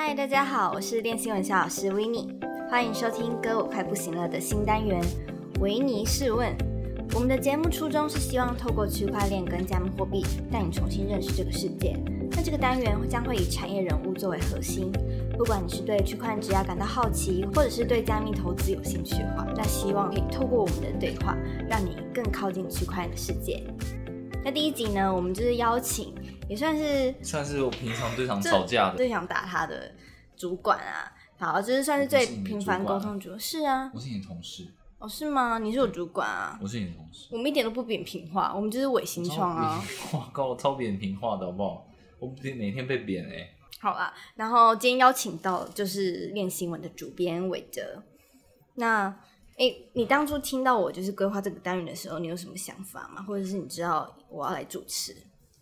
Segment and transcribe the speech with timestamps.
[0.00, 2.32] 嗨，大家好，我是练新闻小老师维尼，
[2.70, 5.02] 欢迎收听《哥我快不行了》的新单元
[5.60, 6.56] 《维尼试问》。
[7.14, 11.96] 我们的节目初衷是希望透过区块链跟加密货币，带你重新认识这个世界。
[12.30, 14.92] 那这个单元将会以产业人物作为核心，
[15.36, 21.36] 不管你是对区块链质押感到好奇，或者是对加密投资有兴趣的话，那希望可以透过我们的对话，
[21.68, 23.64] 让你更靠近区块链的世界。
[24.44, 26.14] 那第一集呢，我们就是邀请，
[26.48, 29.92] 也算是算是我平常最常吵架的，最想打他的
[30.36, 31.12] 主管啊。
[31.38, 33.38] 好，就是算是最频繁沟通主。
[33.38, 34.66] 是啊，我是你的同事。
[34.98, 35.58] 哦，是吗？
[35.58, 36.58] 你是我主管啊。
[36.60, 37.28] 我是你的同事。
[37.30, 39.80] 我们一点都不扁平化，我们就是伪新创啊。
[40.12, 41.86] 哇，靠，超扁平化的好不好？
[42.18, 43.48] 我每天被扁哎。
[43.80, 48.02] 好啦，然后今天邀请到就是练新闻的主编韦德。
[48.74, 49.06] 那，
[49.56, 53.22] 哎，你当初听到我就是规划这个单元的时候，你有什么想法吗？
[53.22, 55.14] 或者是你知道我要来主持？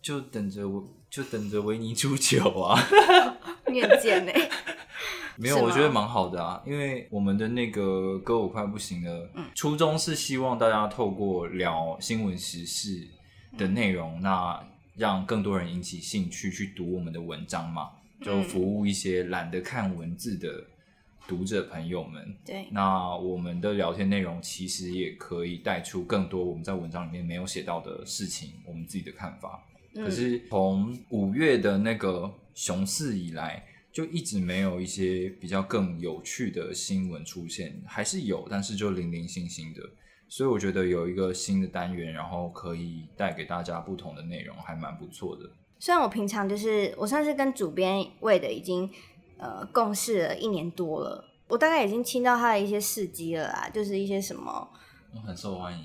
[0.07, 2.81] 就等着我，就等着维尼出糗啊！
[3.67, 4.49] 你很贱哎。
[5.35, 13.05] 没有，我觉得蛮好的啊，因为我们的那个歌舞快不行了，初衷是希望大家透过聊新闻时事
[13.57, 14.65] 的内容，那
[14.95, 17.89] 让更多人引起兴趣去读我们的文章嘛，
[18.21, 20.63] 就服务一些懒得看文字的
[21.27, 22.33] 读者朋友们。
[22.45, 29.61] 对，那我们的聊天内容其实也可以带出更多我们在文章里面没有写到的事情，我们自己的看法。
[30.03, 33.63] 可是从五月的那个熊市以来。
[33.89, 39.81] 就一直没有一些比较更有趣的新闻出现，还是有，但是就零零星星的。
[40.29, 45.49] 所以我觉得有一个新的单元，然后可以带给大家不同的内容，还蛮不错的。
[45.79, 48.87] 虽然我平常就是我算是跟主编为的已经
[49.39, 54.69] 呃共事了一年多了，我大概已经听到他的一些事迹了啦，就是一些什么
[55.25, 55.83] 很受欢迎，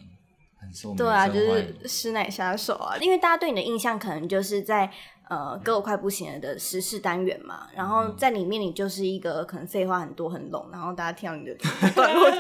[0.62, 4.91] 很受对啊，就是师奶杀手啊，因为大家对你的印象可能就是在。
[5.28, 11.55] 呃，歌我快不行了的时事单元嘛，然后在里面你就是一个可能废话很多很冷，然后大家听到你的
[11.94, 12.30] 段落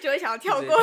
[0.00, 0.74] 就会想要跳过，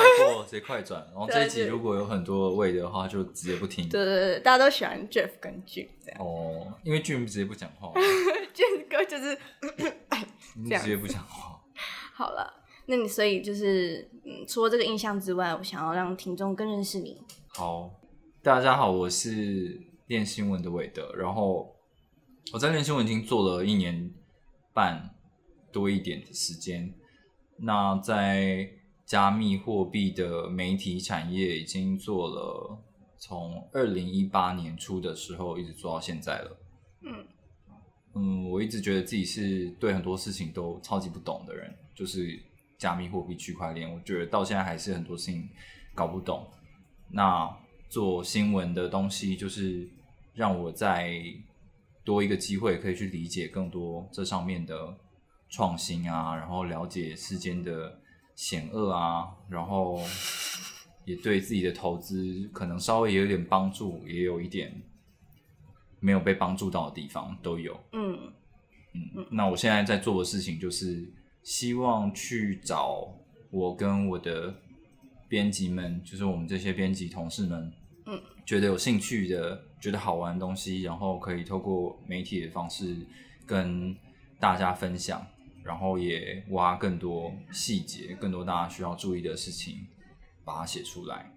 [0.46, 1.04] 直接快转。
[1.12, 3.90] 然后这一集如果有很多位的话，就直接不听。
[3.90, 6.20] 对对对，大家都喜欢 Jeff 跟 Jun 这样。
[6.20, 7.92] 哦，因为俊直接不讲话，
[8.54, 9.36] 俊哥就是
[9.72, 11.60] 这样直接不讲话。
[12.14, 12.54] 好了，
[12.88, 17.22] 那你所以就是嗯，除了这个印象之外，我想要让听众更认识你。
[17.50, 17.92] 好，
[18.42, 19.86] 大家好，我是。
[20.08, 21.76] 练新闻的韦德，然后
[22.54, 24.10] 我在练新闻已经做了一年
[24.74, 25.14] 半
[25.70, 26.94] 多一点的时间。
[27.58, 28.70] 那在
[29.06, 32.82] 加密货币的媒体产业已经做了
[33.18, 36.58] 从二零一八年初的时候一直做到现在了。
[37.02, 37.28] 嗯
[38.16, 42.40] 嗯，我一直觉得自己是对很多事情都超级不懂的人，就是
[42.78, 45.50] 加密货币、区块链，我觉得到现在还是很多事情
[45.94, 46.48] 搞不懂。
[47.10, 47.50] 那
[47.90, 49.90] 做新闻的东西就是。
[50.38, 51.20] 让我再
[52.04, 54.96] 多一个机会，可以去理解更多这上面的
[55.50, 58.00] 创新啊，然后了解世间的
[58.36, 60.00] 险恶啊，然后
[61.06, 64.80] 也对自己的投资可能稍微也有点帮助，也有一点
[66.00, 67.76] 没有被帮助到的地方都有。
[67.94, 68.32] 嗯
[68.94, 71.04] 嗯，那我现在在做的事情就是
[71.48, 73.08] 希望去找
[73.52, 74.54] 我跟我的
[75.30, 77.72] 编辑们，就是我们这些编辑同事们。
[78.06, 82.98] 嗯，觉得有兴趣的，觉得好玩的东西，然后可以透过媒体的方式
[83.46, 83.96] 跟
[84.42, 85.26] 大家分享，
[85.64, 89.88] 然后也挖更多细节，更多大家需要注意的事情，
[90.44, 91.32] 把它写出来。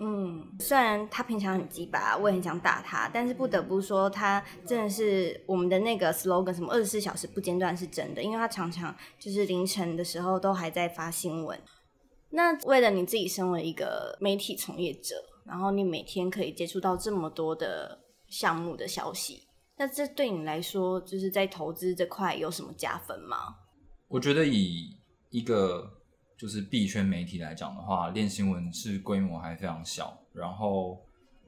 [0.00, 11.60] 嗯，虽然他平常很鸡巴，我也很想打他，但是不得不说，他真的是我们的那个 slogan，什么二十四小时不间断是真的，因为他常常就是凌晨的时候都还在发新闻。
[12.30, 15.14] 那为了你自己身为一个媒体从业者。
[15.46, 23.56] 然后你每天可以接触到这么多的项目的消息，那这对你来说，就是在投资这块有什么加分吗？
[24.06, 24.96] 我觉得以
[25.30, 25.90] 一个
[26.40, 30.98] 就是币圈媒体来讲的话，练新闻是规模还非常小，然后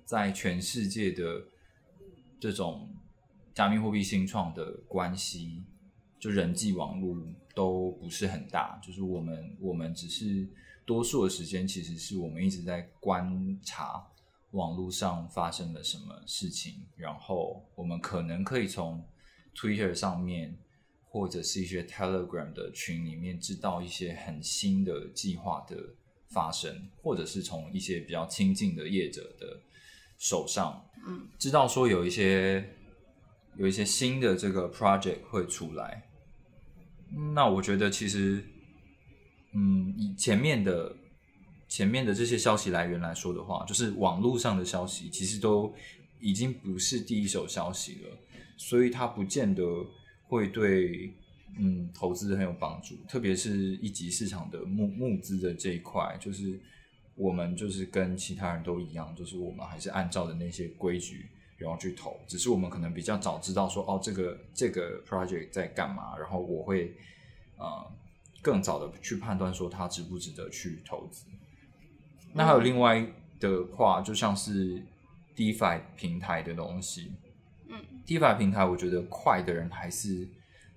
[0.05, 1.43] 在全世界的
[2.39, 2.95] 这种
[3.55, 5.65] 加密货币新创的关系，
[6.21, 7.17] 就人际网络
[7.55, 10.47] 都不是很大，就是我们我们只是。
[10.85, 14.05] 多数的时间其实是我们一直在观察
[14.51, 19.01] 网络上发生了什么事情，然后我们可能可以从
[19.55, 20.59] Twitter 上面
[21.13, 25.77] 或者是一些 Telegram 的群里面知道一些很新的计划的
[26.31, 29.61] 发生，或者是从一些比较亲近的业者的
[30.19, 32.67] 手上，嗯，知道说有一些
[33.57, 36.09] 有一些新的这个 project 会出来。
[37.35, 38.43] 那我觉得其实。
[39.55, 40.97] 嗯，以前面的
[41.69, 45.71] 前面的这些消息来源来说的话，就是网络上的消息，其实都
[46.19, 48.17] 已经不是第一手消息了，
[48.57, 49.63] 所以它不见得
[50.33, 51.13] 会对
[51.59, 56.59] 嗯投资很有帮助，特别是一级市场的募募资的这一块，就是
[57.15, 61.27] 我们就是跟其他人都一样，就是我们还是按照的那些规矩。
[61.59, 66.93] 然后去投，只是我们可能比较早知道说，哦，这个这个 project 在干嘛，然后我会
[67.57, 67.65] 呃
[68.41, 71.25] 更早的去判断说它值不值得去投资。
[72.33, 73.07] 那还有另外
[73.39, 74.83] 的话，就像是
[75.37, 77.22] DeFi 平台的东西，嗯
[78.07, 80.29] ，DeFi 平台我觉得快的人还是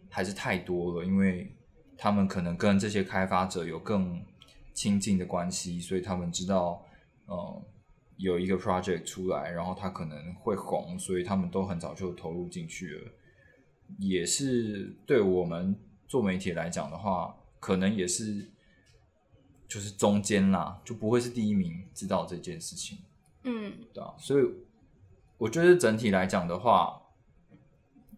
[0.10, 1.56] 还是太多了，因为
[1.98, 4.24] 他们可能跟这些开发者有更
[4.74, 6.86] 亲近的关系，所以他们知道，
[7.25, 7.62] 呃。
[8.18, 13.12] 有一个 project 出来，然后他可能会红，所以他们都很早就投入进去了。
[14.00, 15.75] 也是对我们
[16.07, 18.50] 做媒体来讲的话，可能也是
[19.68, 23.00] 就是中间啦，就不会是第一名知道这件事情。
[23.44, 24.45] 嗯，对啊，所以
[25.38, 26.98] 我觉得整体来讲的话，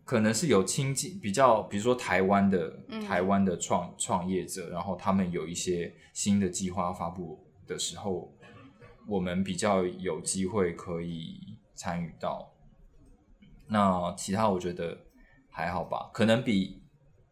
[0.08, 8.34] 可能是有亲近比较，比如说台湾的台湾的创创业者，然后他们有一些新的计划发布的时候。
[9.10, 12.54] 我们比较有机会可以参与到，
[13.70, 14.98] 那其他我觉得
[15.50, 16.84] 还好吧，可能比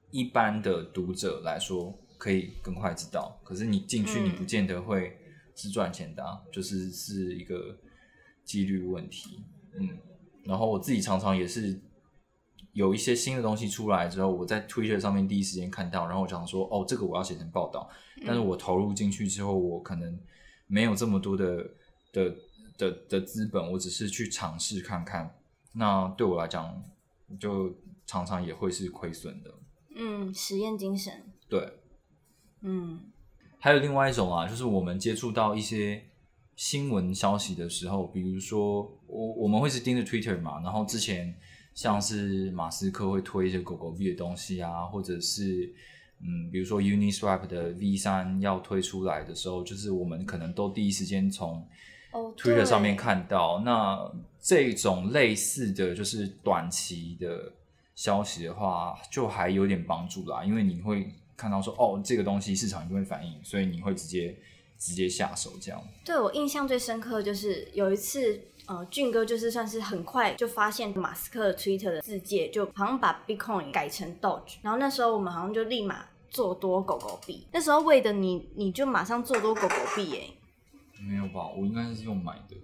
[0.09, 3.37] 一般的读者来说可以更快知道。
[3.43, 5.17] 可是你进去，你不见得会
[5.53, 7.77] 是赚钱的，就是是一个
[8.45, 9.43] 几率问题。
[9.77, 9.97] 嗯，
[10.45, 11.77] 然后我自己常常也是
[12.75, 17.89] 有一些新的东西出来之后，我在 Twitter 上面第一时间看到，然后我想说，哦，这个我要写成报道。
[18.23, 20.19] 但是我投入进去之后，我可能。
[20.67, 21.63] 没有这么多的
[22.11, 22.35] 的
[22.75, 25.37] 的的资本，我只是去尝试看看。
[25.73, 26.81] 那对我来讲，
[27.39, 27.71] 就
[28.07, 29.53] 常常也会是亏损的。
[29.95, 31.13] 嗯，实验精神。
[31.47, 31.71] 对。
[32.61, 32.99] 嗯。
[33.59, 36.03] 还有另外一种啊，就是我们接触到一些
[36.55, 41.37] 新闻消息的时候，比如说我我们会是盯着 Twitter 嘛，然后之前
[41.75, 45.71] 像是马斯克会推一些狗狗币的东西啊，或者是。
[46.21, 51.63] 嗯，比如说 Uniswap 的 V 三要推出来的时候，就是我们可能都第一时间从
[52.37, 53.61] Twitter 上面看到。
[53.65, 53.99] 那
[54.39, 57.51] 这种类似的就是短期的
[57.95, 64.33] 消息的话，就还有点帮助啦，因为你会看到说，哦，这个东西市场一定会反应，所以你会直接
[64.79, 65.83] 直接下手这样。
[66.05, 76.05] 对我印象最深刻就是有一次，呃，俊哥就是算是很快就发现马斯克 Twitter 的世界，就好像把 Bitcoin 改成 Doge，然后那时候我们好像就立马。
[76.27, 80.29] 做多狗狗币，那时候为的你，你就马上做多狗狗币耶？
[80.99, 81.47] 没有吧？
[81.47, 82.57] 我应该是用买的。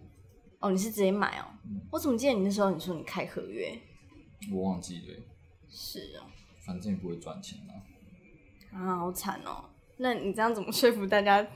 [0.60, 1.46] 哦，你是直接买哦？
[1.90, 3.80] 我怎么记得你那时候你说你开合约？
[4.52, 5.24] 我忘记了。
[5.70, 6.28] 是哦。
[6.66, 7.72] 反正也不会赚钱啊。
[8.78, 9.64] 啊，好惨哦！
[9.96, 11.48] 那你这样怎么说服大家？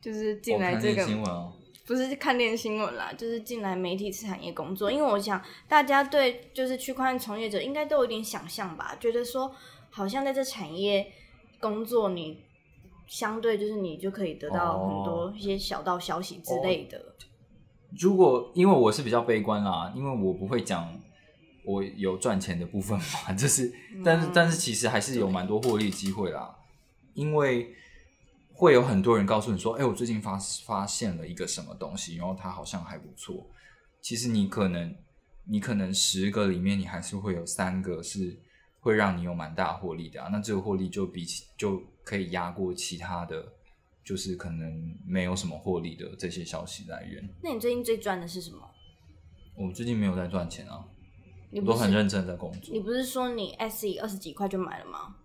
[0.00, 1.52] 就是进来这个新闻哦？
[1.88, 4.92] 不是看电新闻啦，就是进来媒体产业工作。
[4.92, 9.52] 因为我想大家对就是区块链从业者应该都有点想象吧，觉得说。
[9.90, 11.10] 好像在这产业
[11.58, 12.44] 工作，你
[13.06, 17.02] 相对就是你就可以得到很多一些小道消息之类的。
[17.98, 20.94] 如果因为我是比较悲观啦，因为我不会讲
[21.64, 23.72] 我有赚钱的部分嘛， 就是，
[24.04, 26.54] 但是但是其实还是有蛮多获利机会啦，
[27.14, 27.74] 因为
[28.58, 33.48] 会有很多人告诉你说，哎，我最近发发现了一个什么东西，然后它好像还不错。
[34.02, 34.94] 其实你可能
[35.44, 38.42] 你可能十个里面，你还是会有三个是。
[38.80, 43.44] 会让你有蛮大获利的啊，那这个获利就比起就可以压过其他的，
[44.04, 47.28] 就是可能没有什么获利的这些消息来源。
[47.42, 48.58] 那你最近最赚的是什么？
[49.56, 50.86] 我最近没有在赚钱啊，
[51.52, 52.72] 我都很认真在工作。
[52.72, 55.16] 你不是说你 S E 二十几块就买了吗？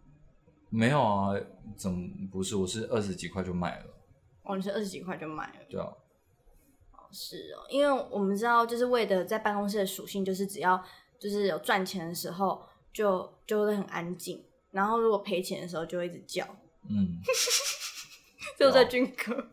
[0.73, 1.33] 没有啊，
[1.77, 2.55] 怎么不是？
[2.55, 3.85] 我是二十几块就买了。
[4.43, 5.59] 哦，你是二十几块就买了？
[5.69, 5.85] 对啊。
[6.91, 10.83] 哦，是哦，因为我们知道，就是为的在办公室的属性，就是只要
[11.19, 12.61] 就是有赚钱的时候。
[12.93, 16.45] 就就会很安静，然后如果赔钱的时候就会一直叫，
[16.87, 17.17] 嗯，
[18.55, 19.47] 就在俊哥，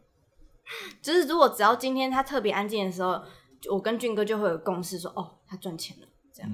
[1.00, 3.19] 就是如果只要今天他特别安静的时候，
[3.71, 6.53] 我跟俊哥就会有共识说，哦，他赚钱了，这样，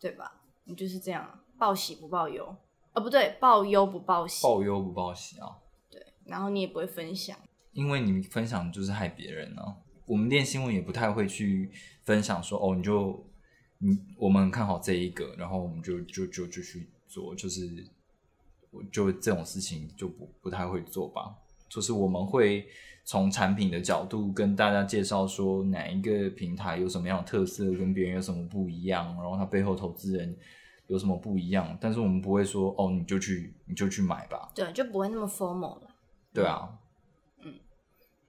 [0.00, 0.40] 对吧？
[0.64, 2.56] 你就是这样，报喜不报忧，
[2.96, 5.46] 哦，不对，报忧不报喜，报忧不报喜啊，
[5.88, 7.38] 对，然后你也不会分享，
[7.72, 9.62] 因为你分享就是害别人呢。
[10.04, 11.70] 我们练新闻也不太会去
[12.02, 13.24] 分享说，哦，你就。
[13.80, 17.60] 嗯，我们看好这一个，然后我们就就就就去做，就是
[18.70, 21.36] 我就这种事情就不不太会做吧。
[21.68, 22.66] 就是我们会
[23.04, 30.34] 从产品的角度跟大家介绍说哪一个平台有什么样的特色，跟别人有什么不一样，然后它背后投资人
[30.86, 31.76] 有什么不一样。
[31.80, 34.50] 但是我们不会说哦，你就去你就去买吧。
[34.54, 35.88] 对，就不会那么 formal 了。
[36.32, 36.68] 对啊。
[37.40, 37.54] 嗯，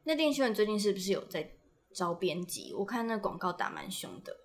[0.04, 1.52] 那电讯人最近是不是有在
[1.94, 2.74] 招编辑？
[2.74, 4.36] 我看那广告打蛮凶的。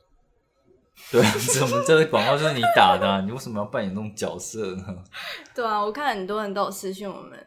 [1.11, 5.05] 对啊，我们这个广告就是你打的、啊，你为什么要扮演那种角色呢？
[5.55, 7.47] 对啊，我看很多人都有私讯我们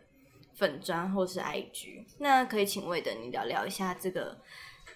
[0.56, 4.36] 粉砖或是 IG，那可以请魏的你聊聊一下这个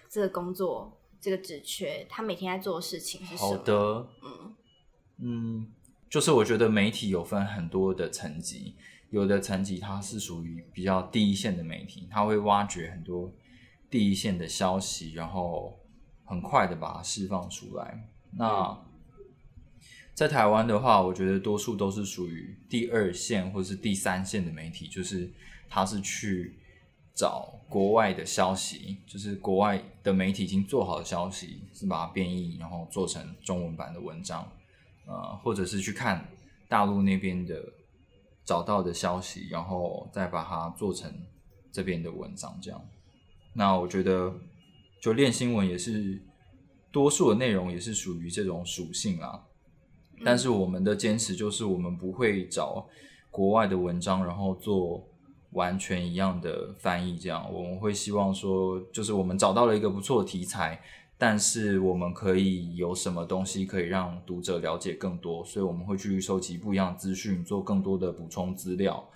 [0.08, 3.50] 这个工作这个职缺，他每天在做的事情是什么？
[3.50, 3.74] 好的，
[4.24, 4.54] 嗯
[5.22, 5.66] 嗯，
[6.08, 8.74] 就是我觉得媒体有分很多的层级，
[9.10, 13.32] 有的层级它是属于比较第一线的媒体，它会挖掘很多
[13.90, 15.78] 第一线的消息，然后
[16.24, 18.08] 很快的把它释放出来。
[18.32, 18.78] 那
[20.14, 25.30] 在台湾的话，我觉得多数都是属于第二线或是第三线的媒体，就是
[25.68, 26.58] 它是去
[27.14, 34.50] 找国外的消息，就是国外的媒体已经做好的消息，是把它变异，然后做成中文版的文章。
[35.10, 36.24] 呃，或者是去看
[36.68, 37.60] 大陆那边的
[38.44, 41.12] 找到的消息，然后再把它做成
[41.72, 42.80] 这边的文章，这样。
[43.54, 44.32] 那我觉得，
[45.02, 46.22] 就练新闻也是
[46.92, 49.42] 多数的内容也是属于这种属性啊。
[50.24, 52.86] 但是我们的坚持就是，我们不会找
[53.32, 55.04] 国外的文章，然后做
[55.54, 57.18] 完全一样的翻译。
[57.18, 60.80] 这样，我们会希望说，就是我们找到了一个不错的题材。
[61.22, 65.44] 但是我们可以有什么东西可以让读者了解更多？
[65.44, 69.06] 所以我们会去收集不一样的资讯，做更多的补充资料，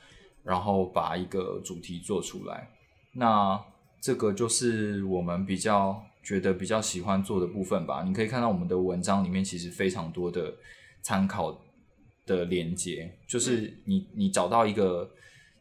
[0.42, 2.68] 然后把一个主题做出来。
[3.14, 3.58] 那
[4.02, 8.02] 这个就是我们比较觉得比较喜欢做的部分吧。
[8.02, 10.52] 你可以看到我们的文章里面其实非常多的
[11.00, 11.58] 参考
[12.26, 15.10] 的连接，就是你你找到一个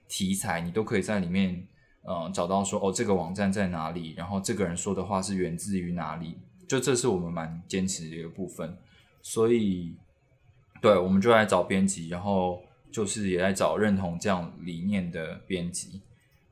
[0.10, 1.66] 题材，你都可以在里面。
[2.06, 4.14] 嗯，找到说哦，这个网站在哪里？
[4.18, 6.38] 然后这个人说的话是源自于哪里？
[6.68, 8.78] 就这是我们蛮坚持的一个部分。
[9.22, 9.96] 所以，
[10.82, 16.02] 对，我们就来找编辑，然后就是也在找认同这样理念的编辑。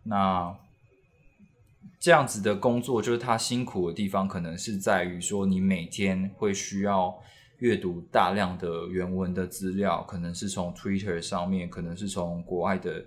[0.03, 0.55] 那
[1.99, 7.13] 这样子的工作，就是他辛苦的地方，可能是在于说，你每天会需要
[7.57, 13.03] 阅读大量的原文的资料，可能是从 Twitter 上面，可能是从国外的。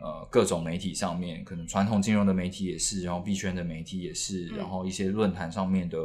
[0.00, 5.98] 呃，各种媒体上面，可能传统金融的媒体也是，然后币圈的媒体也是，然后一些论坛上面的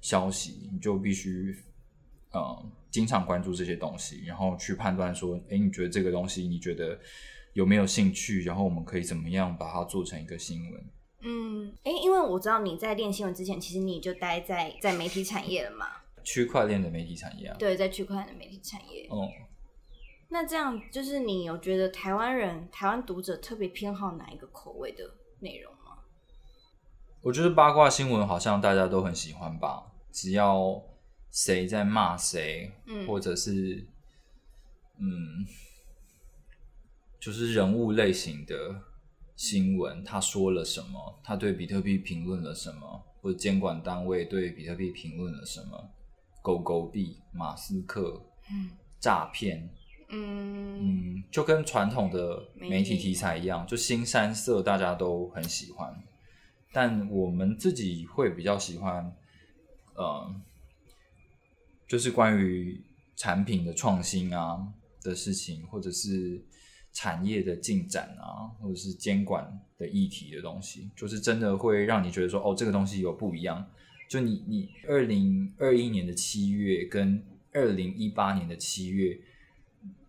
[0.00, 1.56] 消息，你就必须
[2.30, 6.96] 呃经常关注这些东西，然后去判断说，哎，你觉得这个东西你觉得
[7.52, 8.42] 有没有兴趣？
[8.42, 10.84] 然后我们可以怎么样把它做成一个新闻？
[11.22, 15.86] 嗯，哎，因为我知道你在练新闻之前，其实你就待在在媒体产业了嘛，
[16.22, 19.28] 区块链的媒体产业啊，对，在区块链的媒体产业，哦。
[20.32, 25.04] 那这样就是你有觉得台湾人、台湾读者特别偏好哪一个口味的
[25.40, 25.98] 内容吗？
[27.20, 30.82] 我觉得八卦新闻好像大家都很喜欢吧，只要
[31.30, 33.86] 谁在骂谁，嗯，或者是
[34.98, 35.44] 嗯，
[37.20, 38.56] 就是人物类型的
[39.36, 45.90] 新闻，他说了什么，他对比特币评论了什么，或者监管单位对比特币评论了什么，
[46.40, 49.68] 狗狗币、马斯克，嗯，诈骗。
[50.14, 55.90] 嗯，就跟传统的媒体题材一样，就新三色大家都很喜欢，
[56.70, 59.10] 但我们自己会比较喜欢，
[59.94, 60.34] 呃，
[61.88, 62.84] 就是关于
[63.16, 64.62] 产品的创新啊
[65.02, 66.44] 的事情，或者是
[66.92, 73.66] 产业的进展啊，或者是监管的议题的东西，就是真的会让你觉得说，哦，这个东西有不一样。
[74.10, 79.18] 就你你二零二一年的七月跟二零一八年的七月。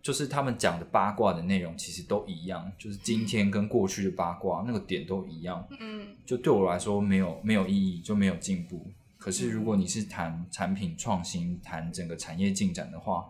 [0.04, 5.66] 就是他们讲的八卦的内容其实都一样，就是今天跟过去的八卦那个点都一样。
[5.80, 8.86] 嗯，就对我来说没有没有意义，就没有进步。
[9.16, 13.24] 可是如果你是谈产品创新、谈整个产业进展的话，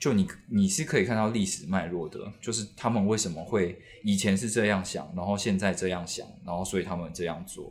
[0.00, 7.70] 就你你是可以看到历史脉络的，就是他们为什么会以前是这样想，然后现在这样想，然后所以他们这样做。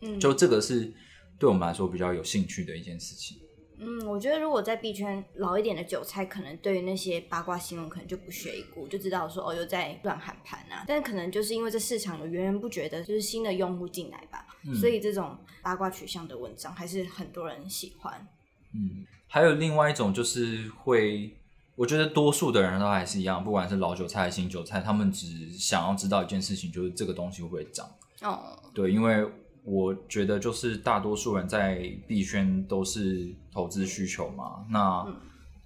[0.00, 0.92] 嗯，就这个是
[1.38, 3.38] 对我们来说比较有兴趣的一件事情。
[3.82, 10.84] 嗯，我觉得如果在币圈老一点的韭菜，可能对于那些八卦新闻可能就不屑一顾，就知道说哦又在乱喊盘啊。
[10.86, 14.46] 但可能就是因为这市场有源源不绝的，就是新的用户进来吧，
[14.78, 18.28] 所以这种八卦取向的文章还是很多人喜欢。
[18.74, 21.34] 嗯，还有另外一种就是会，
[21.74, 27.88] 我觉得多数的人都还是一样，不管是老韭菜、新韭菜，他们只想要知道一件事情，就是这个东西会不会涨。
[28.20, 29.26] 哦，对，因为。
[29.62, 35.06] 我觉得就是大多数人在币圈都是投资需求嘛，那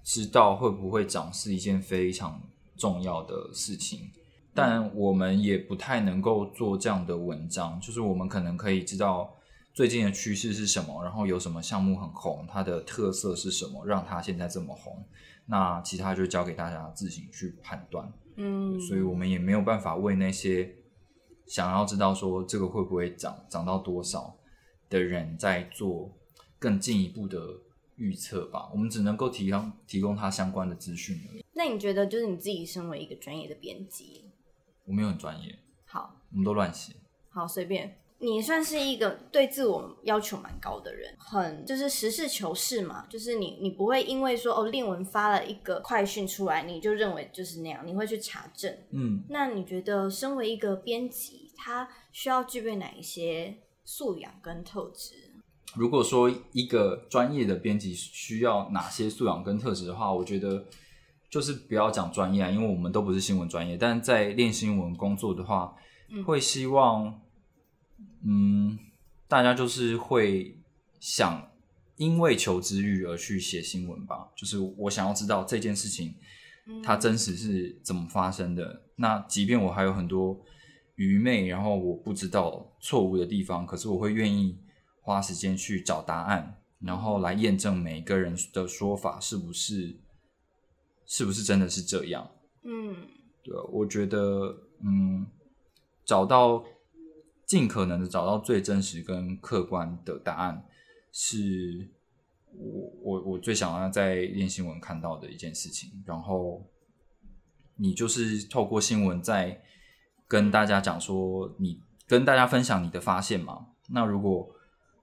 [0.03, 2.41] 知道会不会涨是一件非常
[2.77, 4.11] 重要的事情，
[4.53, 9.33] 但我们也不太能够做这样的文章，就是我们可能可以知道
[9.73, 15.03] 最近的趋势是什么，然后有什么项目很红，它的特色是什么，让它现在这么红，
[15.45, 18.11] 那其他就交给大家自行去判断。
[18.35, 20.75] 嗯，所以我们也没有办法为那些。
[21.47, 24.35] 想要知道说这个会不会涨，涨到多少
[24.89, 26.11] 的人在做
[26.57, 27.39] 更进一步的
[27.95, 31.45] 预测吧，我们只能够提供提供他相关的资讯而已。
[31.53, 34.25] 那你觉得，就是你自己身为一个专业的编辑，
[34.85, 36.93] 我没有很专业，好我们都乱写。
[37.29, 48.75] 好随便，你算是一个对自我要求蛮高的人，很就是实事求是嘛，就是你你不会因为说哦，令文发了一个快讯出来，你就认为就是那样，你会去查证。
[48.91, 55.13] 嗯，那你觉得，身为一个编辑，他需要具备哪一些素养跟特质？
[55.75, 60.65] 如果说一个专业的编辑需要哪些素养跟特质的话，我觉得
[61.29, 65.75] 就是不要讲专业啊，因为我们都不是新闻专业，但在练新闻工作的话，
[66.09, 67.21] 嗯会希望，
[68.23, 68.77] 嗯，
[69.27, 70.57] 大家就是会
[70.99, 71.51] 想
[71.97, 76.15] 因为求知欲而去写新闻吧，就是我想要知道这件事情
[76.83, 78.81] 它真实是怎么发生的。
[78.95, 80.39] 那即便我还有很多
[80.95, 84.57] 愚昧，然后我不知道错误的地方，可是我会愿意
[85.01, 89.95] 花时间去找答案，然后来验证每个人的说法是不是
[91.05, 92.31] 是不是真的是这样。
[92.63, 92.95] 嗯
[93.43, 95.27] 对，我觉得，嗯，
[96.03, 96.65] 找到
[97.55, 100.61] 尽可能的找到最真实跟客观的答案，
[101.13, 101.89] 是
[102.51, 105.89] 我我我最想要在练新闻看到的一件事情。
[106.05, 106.69] 然后，
[107.77, 109.61] 你就是透过新闻在
[110.27, 113.67] 跟大家讲说，你跟大家分享你的发现嘛。
[113.87, 114.53] 那如果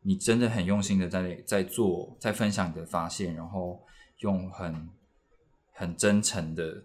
[0.02, 3.80] 你真的很用心的在在做，在分享你的发现，然后
[4.18, 4.90] 用很
[5.72, 6.84] 很真诚的。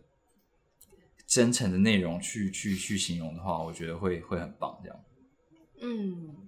[1.28, 4.80] 真诚的内容去去去形容的话，我觉得会会很棒。
[4.82, 4.98] 这样，
[5.82, 6.48] 嗯，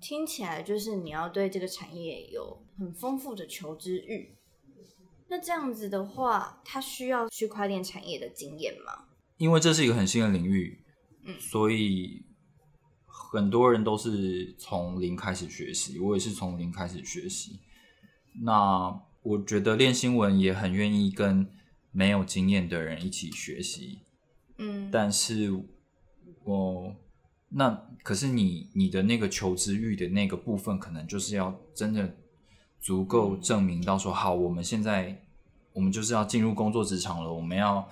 [0.00, 4.36] 听起来就是你要对这个产业有很丰富的求知欲。
[5.28, 9.06] 那这样子的话，它需要区块链产业的经验吗？
[9.38, 10.84] 因为这是一个很新的领域，
[11.24, 12.24] 嗯所以
[13.06, 17.58] 很多人都是从零开始学习，我也是从零开始学习。
[18.42, 21.50] 那我觉得练新闻也很愿意跟
[21.90, 23.98] 没有经验的人一起学习，
[24.58, 25.50] 嗯，但是
[26.44, 26.94] 我
[27.48, 32.14] 那可是你你的那个求知欲的那个部分，可能就是要真的
[32.80, 35.22] 足够证明到说，好，我们现在
[35.72, 37.88] 我们就是要进入工作职场了，我们要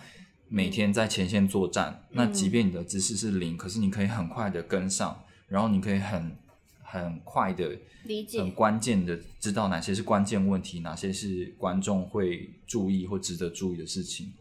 [0.49, 2.05] 每天在前线作战。
[2.11, 6.37] 那即便你的知识是零，可是你可以很快的跟上，然后你可以很
[6.83, 14.33] 很快的理解很关键的知道哪些是关键问题，哪些是观众会注意或值得注意的事情。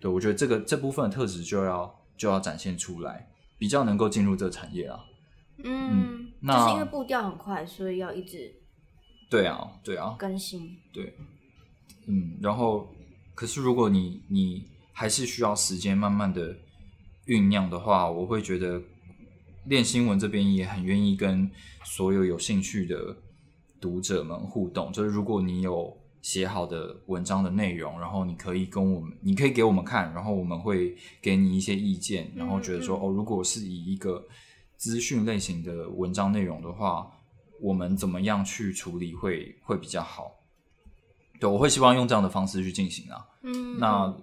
[0.00, 3.29] 对我觉得这个这部分的特质就要就要展现出来，
[3.60, 4.98] 比较能够进入这个产业啊。
[5.62, 8.50] 嗯，那就是因为步调很快，所以要一直
[9.28, 10.74] 对啊，对啊，更新。
[10.90, 11.14] 对，
[12.06, 12.88] 嗯，然后
[13.34, 16.56] 可是如果你你还是需要时间慢慢的
[17.26, 18.80] 酝酿的话，我会觉得
[19.66, 21.50] 练新闻这边也很愿意跟
[21.84, 23.14] 所有有兴趣的
[23.78, 24.90] 读者们互动。
[24.90, 34.26] 就是如果你有写好的文章的内容，然后你可以跟我们，你可以给我们看，然后我们会给你一些意见，然后觉得说、嗯哦，如果是以一个
[34.76, 37.10] 资讯类型的文章内容的话，
[37.60, 40.32] 我们怎么样去处理会会比较好？
[41.38, 43.26] 对，我会希望用这样的方式去进行啊。
[43.42, 44.14] 嗯，那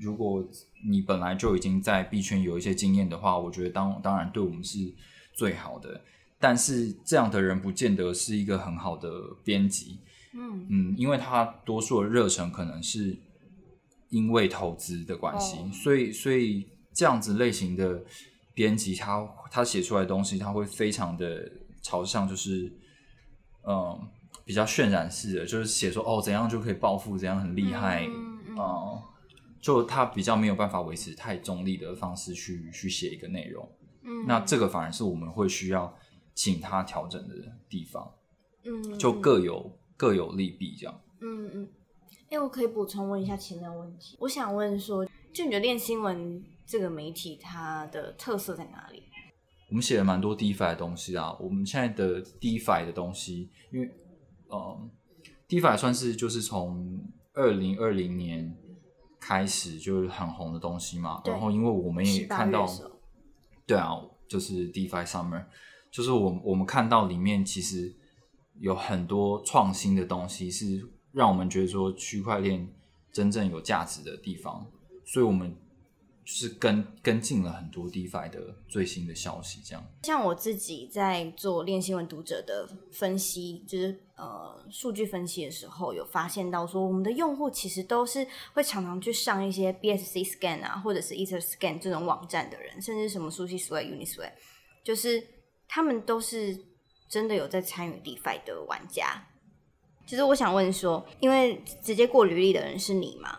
[0.00, 0.44] 如果
[0.84, 4.92] 你本来就已经在币圈有一些经验的话，我觉得当当然对我们是
[5.32, 6.00] 最好的。
[6.40, 9.08] 但是这样的人不见得是一个很好的
[9.44, 10.00] 编辑，
[10.34, 10.66] 嗯。
[10.70, 13.18] 嗯，因为他多数的热忱可能是
[14.10, 15.70] 因为投资的关系，哦。
[15.72, 18.02] 所以所以这样子类型的
[18.54, 22.72] 编辑，他他写出来的东西，他会非常的朝向就是
[23.66, 24.08] 嗯
[24.44, 29.02] 比较渲染式的，就是写说哦怎样就可以暴富，怎样很厉害，嗯
[29.60, 33.70] 就他比较没有办法维持太中立的方式去去写一个内容，
[34.02, 35.96] 嗯，那这个反而是我们会需要
[36.34, 37.34] 请他调整的
[37.68, 38.12] 地方，
[38.64, 41.00] 嗯就各有各有利弊这样。
[41.20, 41.68] 嗯嗯，
[42.28, 44.16] 哎、我可以补充问一下前面的问题。
[44.18, 49.04] 我想问说，就你觉得练新闻这个媒体它的特色在哪里？
[49.68, 51.32] 我们写了蛮多 DeFi 的东西啊。
[51.38, 53.88] 我们现在的 DeFi 的东西，因为
[54.52, 54.90] 嗯
[55.48, 57.00] ，DeFi 算是就是从
[57.34, 58.52] 二零二零年
[59.20, 61.22] 开始就是很红的东西嘛。
[61.24, 62.66] 然后因为我们也看到
[63.64, 63.92] 对啊，
[64.26, 65.44] 就是 DeFi Summer，
[65.92, 67.94] 就是我我们看到里面其实
[68.58, 72.68] 有很多创新的东西，是让我们觉得说区块链
[73.12, 74.66] 真正有价值的地方，
[75.04, 75.56] 所以我们
[76.24, 79.84] 是跟跟进了很多 DeFi 的最新的消息，这样。
[80.04, 94.30] 像我自己在做练新闻读者的分析，就是呃数据分析的时候，有发现到说，我们的用户其实都是会常常去上一些 BSC Scan 啊，或者是 Ether Scan 这种网站的人，甚至什么 Sushi Sway、Unisway，
[94.84, 95.22] 就是
[95.66, 96.56] 他们都是
[97.12, 99.22] 真的有在参与 DeFi 的玩家。
[100.06, 103.38] 其实我想问说，因为直接过履历的人是你嘛？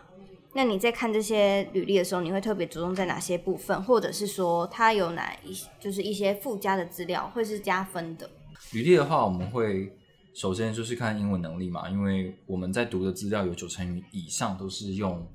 [0.52, 8.30] 那你在看这些履历的时候，你会特别着重在哪些部分，或者是说它有哪一就是一些附加的资料会是加分的？
[8.70, 9.92] 履历的话，我们会
[10.32, 15.26] 首先就是看英文能力嘛，因为我们在读的资料有九成以上都是用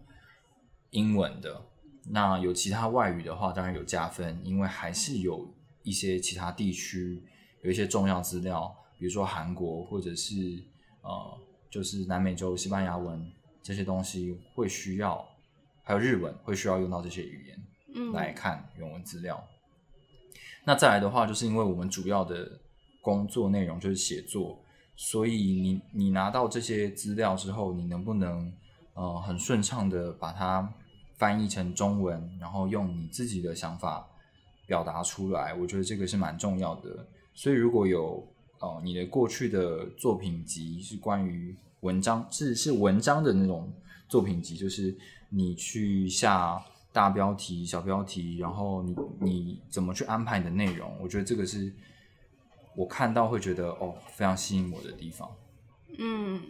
[0.92, 1.66] 英文的。
[2.10, 7.22] 那有其他外语的话，当然有加分，因为还是有一些其他地区
[7.62, 10.64] 有一些重要资料，比如说韩国或者是
[11.02, 11.38] 呃，
[11.70, 13.32] 就是南美洲西班牙文。
[13.62, 15.24] 这些东西会需要，
[15.84, 19.44] 还有日文会需要用到这些语言，嗯，来看原文资料。
[20.64, 22.60] 那再来的话，就是因为我们主要的
[23.02, 24.58] 工作内容就是写作，
[24.96, 28.52] 所以你你拿到这些资料之后，你能不能
[28.94, 30.74] 呃很顺畅的把它
[31.18, 34.08] 翻译成中文，然后用你自己的想法
[34.66, 35.54] 表达出来？
[35.54, 37.06] 我觉得这个是蛮重要的。
[37.40, 38.28] 所以如果有
[38.60, 41.56] 呃你的过去的作品集是关于。
[41.82, 43.72] 文章是是文章的那种
[44.10, 44.94] 作品集，就是
[45.30, 50.94] 你去下大标题、小标题，然后你你怎么去安排你的内容？
[51.02, 51.72] 我觉得这个是
[52.76, 55.32] 我看到会觉得哦，非常吸引我的地方。
[56.00, 56.42] 嗯，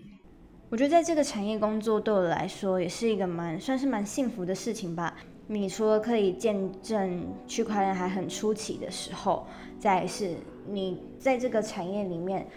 [0.71, 5.15] 我觉得在这个产业工作对我来说也是一个蛮算是蛮幸福的事情吧。
[5.51, 9.47] 你除了可以见证区块链还很初期的时候，
[9.79, 10.35] 再是
[10.67, 12.47] 你在这个产业里面，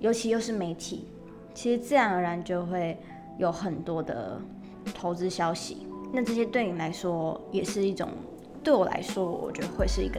[0.00, 1.06] 尤其又是媒体。
[1.52, 2.96] 其实自然而然就会
[3.36, 4.40] 有很多的
[4.94, 8.08] 投资消息，那这些对你来说也是一种，
[8.64, 10.18] 对我来说，我觉得会是一个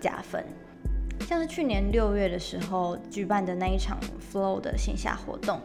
[0.00, 0.44] 加分。
[1.28, 3.96] 像是去年六月的时候举办的那一场
[4.32, 5.60] Flow 的线下活动，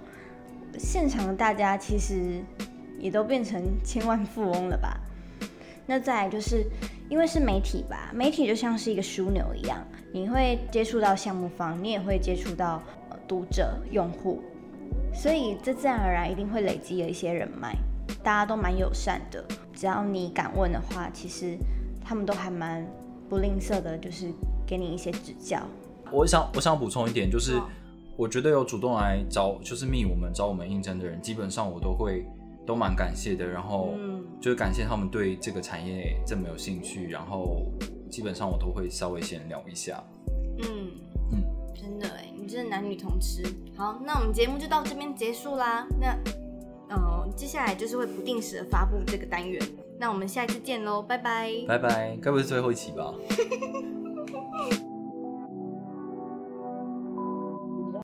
[0.78, 2.44] 现场大家其实
[3.00, 4.96] 也都变成千万富翁了吧？
[5.88, 6.66] 那再来就是
[7.10, 9.82] 因为是媒体吧，媒体就像是一个枢纽一样，
[10.14, 12.84] 你会接触到项目方，你也会接触到
[13.28, 14.44] 读者、用户。
[15.14, 17.74] 所以这自然而然一定会累积了一些人脉，
[18.22, 19.44] 大家都蛮友善的。
[19.74, 21.58] 只要你敢问的话，其实
[22.04, 22.86] 他们都还蛮
[23.30, 24.32] 不吝啬的，就是
[24.66, 25.60] 给你一些指教。
[26.12, 27.60] 我想，我想补充一点，就是
[28.16, 32.26] 我觉得有主动来找，就是密我们找我们应征的人，基本上我都会
[32.68, 33.48] 都蛮感谢的。
[33.48, 33.96] 然后
[34.40, 37.66] 就是感谢他们对这个产业这么有兴趣，然后
[38.12, 40.04] 基本上我都会稍微先聊一下。
[40.60, 40.92] 嗯
[41.32, 41.42] 嗯，
[41.74, 42.26] 真的哎。
[42.40, 43.44] 你真的男女同吃。
[43.76, 45.86] 好，那我们节目就到这边结束啦。
[46.00, 46.18] 那，
[46.88, 49.62] 呃，接下来就是会不定时的发布这个单元。
[50.00, 51.52] 那我们下一次见喽，拜拜。
[51.68, 53.14] 拜拜，该不是最后一期吧？